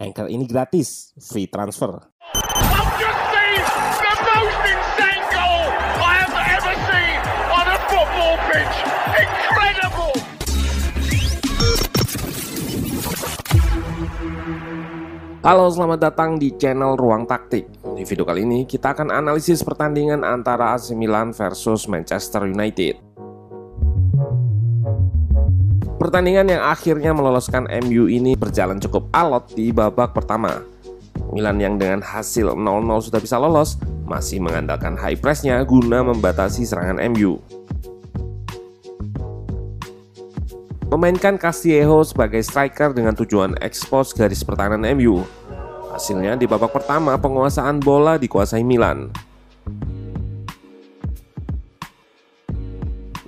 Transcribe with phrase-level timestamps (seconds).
[0.00, 1.92] Anchor ini gratis, free transfer.
[15.40, 17.68] Halo, selamat datang di channel Ruang Taktik.
[17.92, 23.09] Di video kali ini kita akan analisis pertandingan antara AC Milan versus Manchester United.
[26.00, 30.64] Pertandingan yang akhirnya meloloskan MU ini berjalan cukup alot di babak pertama.
[31.36, 33.76] Milan yang dengan hasil 0-0 sudah bisa lolos,
[34.08, 37.36] masih mengandalkan high pressnya guna membatasi serangan MU.
[40.88, 45.20] Memainkan Castillejo sebagai striker dengan tujuan ekspos garis pertahanan MU.
[45.92, 49.12] Hasilnya di babak pertama penguasaan bola dikuasai Milan.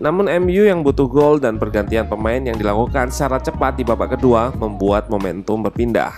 [0.03, 4.51] Namun MU yang butuh gol dan pergantian pemain yang dilakukan secara cepat di babak kedua
[4.59, 6.11] membuat momentum berpindah.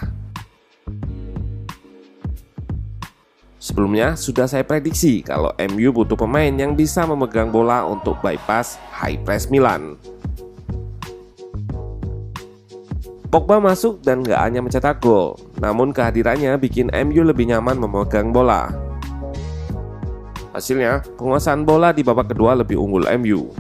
[3.61, 9.21] Sebelumnya sudah saya prediksi kalau MU butuh pemain yang bisa memegang bola untuk bypass high
[9.21, 10.01] press Milan.
[13.29, 18.94] Pogba masuk dan gak hanya mencetak gol, namun kehadirannya bikin MU lebih nyaman memegang bola.
[20.55, 23.51] Hasilnya, penguasaan bola di babak kedua lebih unggul MU.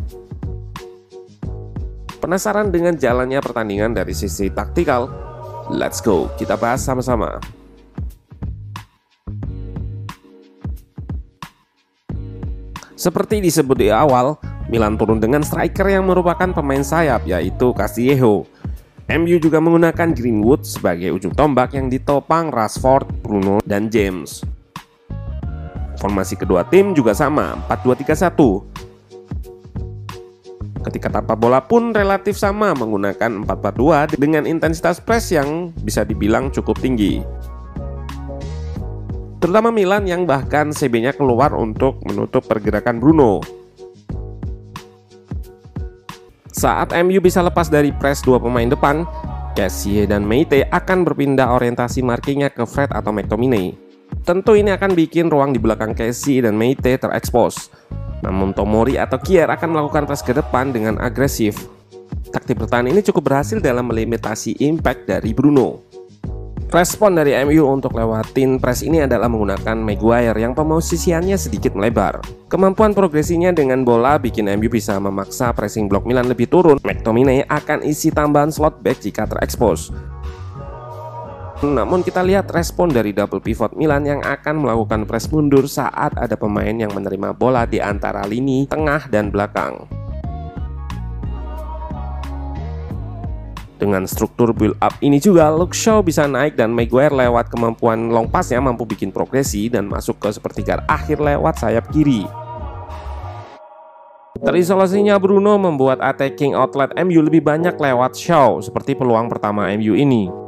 [2.22, 5.10] Penasaran dengan jalannya pertandingan dari sisi taktikal?
[5.74, 7.42] Let's go, kita bahas sama-sama.
[12.94, 14.38] Seperti disebut di awal,
[14.70, 18.46] Milan turun dengan striker yang merupakan pemain sayap yaitu Castillejo.
[19.10, 24.53] MU juga menggunakan Greenwood sebagai ujung tombak yang ditopang Rashford, Bruno, dan James.
[25.98, 28.74] Formasi kedua tim juga sama, 4-2-3-1.
[30.84, 36.76] Ketika tanpa bola pun relatif sama menggunakan 4-4-2 dengan intensitas press yang bisa dibilang cukup
[36.76, 37.24] tinggi.
[39.40, 43.44] Terutama Milan yang bahkan CB-nya keluar untuk menutup pergerakan Bruno.
[46.48, 49.04] Saat MU bisa lepas dari press dua pemain depan,
[49.52, 53.76] Cassie dan Meite akan berpindah orientasi markingnya ke Fred atau McTominay.
[54.24, 57.68] Tentu ini akan bikin ruang di belakang Casey dan Meite terekspos.
[58.24, 61.68] Namun Tomori atau Kier akan melakukan press ke depan dengan agresif.
[62.32, 65.84] Taktik bertahan ini cukup berhasil dalam melimitasi impact dari Bruno.
[66.72, 72.24] Respon dari MU untuk lewatin press ini adalah menggunakan Maguire yang pemosisiannya sedikit melebar.
[72.48, 76.80] Kemampuan progresinya dengan bola bikin MU bisa memaksa pressing blok Milan lebih turun.
[76.80, 79.92] McTominay akan isi tambahan slot back jika terekspos.
[81.72, 86.36] Namun kita lihat respon dari double pivot Milan yang akan melakukan press mundur saat ada
[86.36, 89.88] pemain yang menerima bola di antara lini tengah dan belakang.
[93.80, 98.28] Dengan struktur build up ini juga, Luke Shaw bisa naik dan Maguire lewat kemampuan long
[98.28, 102.24] passnya mampu bikin progresi dan masuk ke sepertiga akhir lewat sayap kiri.
[104.40, 110.44] Terisolasinya Bruno membuat attacking outlet MU lebih banyak lewat Shaw seperti peluang pertama MU ini.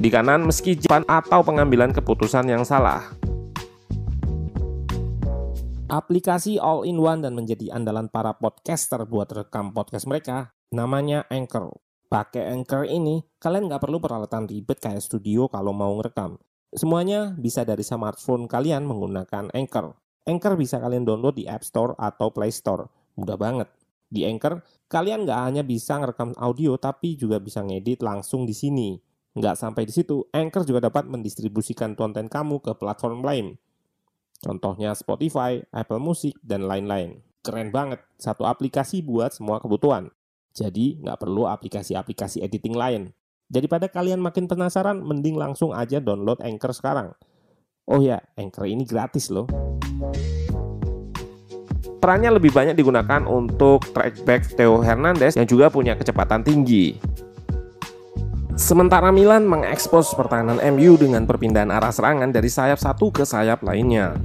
[0.00, 3.04] Di kanan meski jalan atau pengambilan keputusan yang salah.
[5.92, 11.76] Aplikasi all-in-one dan menjadi andalan para podcaster buat rekam podcast mereka, namanya Anchor.
[12.08, 16.40] Pakai Anchor ini, kalian nggak perlu peralatan ribet kayak studio kalau mau ngerekam.
[16.72, 19.92] Semuanya bisa dari smartphone kalian menggunakan Anchor.
[20.24, 22.88] Anchor bisa kalian download di App Store atau Play Store.
[23.20, 23.68] Mudah banget.
[24.08, 29.09] Di Anchor, kalian nggak hanya bisa ngerekam audio, tapi juga bisa ngedit langsung di sini.
[29.30, 33.46] Nggak sampai di situ, Anchor juga dapat mendistribusikan konten kamu ke platform lain.
[34.42, 37.22] Contohnya Spotify, Apple Music, dan lain-lain.
[37.44, 40.10] Keren banget, satu aplikasi buat semua kebutuhan.
[40.50, 43.02] Jadi nggak perlu aplikasi-aplikasi editing lain.
[43.46, 47.14] Daripada kalian makin penasaran, mending langsung aja download Anchor sekarang.
[47.86, 49.46] Oh ya, Anchor ini gratis loh.
[52.00, 56.96] Perannya lebih banyak digunakan untuk trackback Theo Hernandez yang juga punya kecepatan tinggi.
[58.58, 64.18] Sementara Milan mengekspos pertahanan MU dengan perpindahan arah serangan dari sayap satu ke sayap lainnya.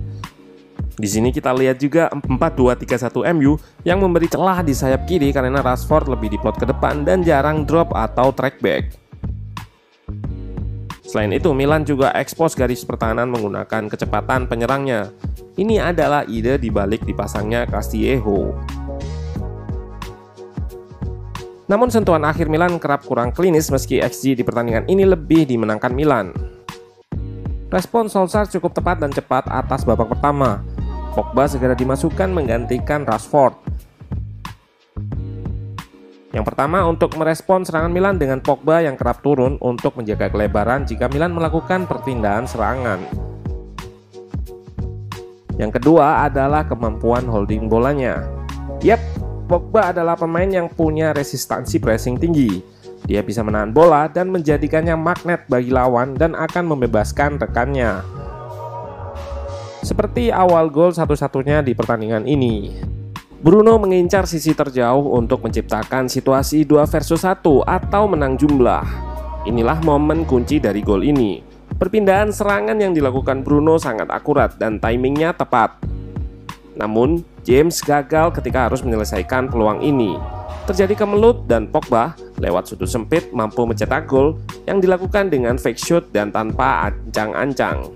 [0.96, 6.08] Di sini kita lihat juga 4-2-3-1 MU yang memberi celah di sayap kiri karena Rashford
[6.08, 8.96] lebih diplot ke depan dan jarang drop atau track back.
[11.04, 15.12] Selain itu, Milan juga ekspos garis pertahanan menggunakan kecepatan penyerangnya.
[15.56, 18.52] Ini adalah ide dibalik dipasangnya Castillejo.
[21.66, 26.30] Namun sentuhan akhir Milan kerap kurang klinis meski XG di pertandingan ini lebih dimenangkan Milan.
[27.74, 30.62] Respon Solskjaer cukup tepat dan cepat atas babak pertama,
[31.18, 33.58] Pogba segera dimasukkan menggantikan Rashford.
[36.36, 41.08] Yang pertama untuk merespon serangan Milan dengan Pogba yang kerap turun untuk menjaga kelebaran jika
[41.08, 43.00] Milan melakukan perpindahan serangan.
[45.56, 48.28] Yang kedua adalah kemampuan holding bolanya.
[48.84, 49.00] Yap,
[49.46, 52.62] Pogba adalah pemain yang punya resistansi pressing tinggi.
[53.06, 58.02] Dia bisa menahan bola dan menjadikannya magnet bagi lawan dan akan membebaskan rekannya
[59.86, 62.74] seperti awal gol satu-satunya di pertandingan ini.
[63.46, 68.82] Bruno mengincar sisi terjauh untuk menciptakan situasi 2 versus 1 atau menang jumlah.
[69.46, 71.46] Inilah momen kunci dari gol ini.
[71.78, 75.78] Perpindahan serangan yang dilakukan Bruno sangat akurat dan timingnya tepat.
[76.76, 80.20] Namun, James gagal ketika harus menyelesaikan peluang ini.
[80.66, 86.04] Terjadi kemelut dan Pogba lewat sudut sempit mampu mencetak gol yang dilakukan dengan fake shoot
[86.10, 87.94] dan tanpa ancang-ancang.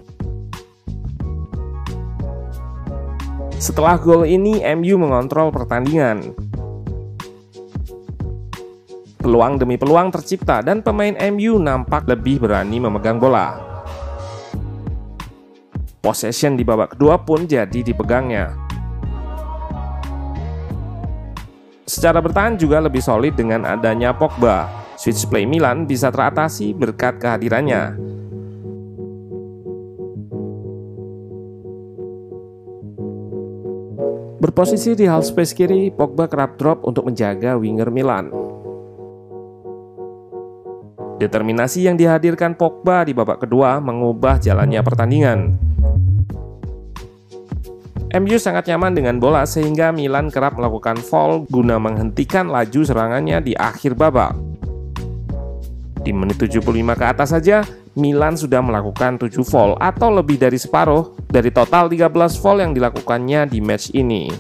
[3.60, 6.32] Setelah gol ini, MU mengontrol pertandingan.
[9.20, 13.60] Peluang demi peluang tercipta dan pemain MU nampak lebih berani memegang bola.
[16.00, 18.69] Possession di babak kedua pun jadi dipegangnya.
[21.90, 24.70] Secara bertahan juga lebih solid dengan adanya Pogba.
[24.94, 27.98] Switch play Milan bisa teratasi berkat kehadirannya.
[34.38, 38.30] Berposisi di half space kiri, Pogba kerap drop untuk menjaga winger Milan.
[41.18, 45.69] Determinasi yang dihadirkan Pogba di babak kedua mengubah jalannya pertandingan.
[48.10, 53.54] MU sangat nyaman dengan bola sehingga Milan kerap melakukan foul guna menghentikan laju serangannya di
[53.54, 54.34] akhir babak.
[56.02, 56.66] Di menit 75
[56.98, 57.62] ke atas saja,
[57.94, 62.10] Milan sudah melakukan 7 foul atau lebih dari separuh dari total 13
[62.42, 64.34] foul yang dilakukannya di match ini.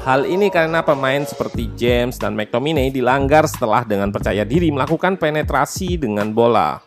[0.00, 6.00] Hal ini karena pemain seperti James dan McTominay dilanggar setelah dengan percaya diri melakukan penetrasi
[6.00, 6.80] dengan bola.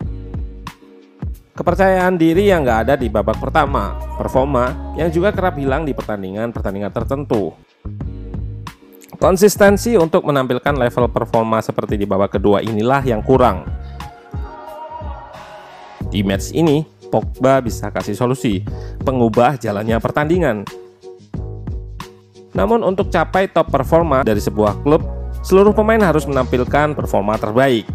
[1.54, 6.90] Kepercayaan diri yang nggak ada di babak pertama, performa yang juga kerap hilang di pertandingan-pertandingan
[6.90, 7.54] tertentu.
[9.22, 13.70] Konsistensi untuk menampilkan level performa seperti di babak kedua inilah yang kurang.
[16.10, 16.82] Di match ini,
[17.14, 18.66] Pogba bisa kasih solusi,
[19.06, 20.66] pengubah jalannya pertandingan.
[22.58, 25.06] Namun untuk capai top performa dari sebuah klub,
[25.46, 27.86] seluruh pemain harus menampilkan performa terbaik.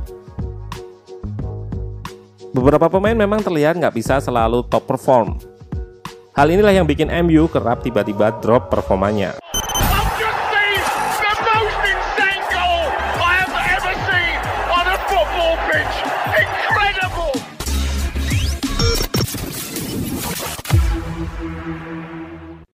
[2.49, 5.37] Beberapa pemain memang terlihat nggak bisa selalu top perform.
[6.33, 9.37] Hal inilah yang bikin MU kerap tiba-tiba drop performanya.